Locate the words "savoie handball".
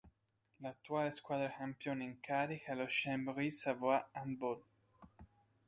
3.51-4.59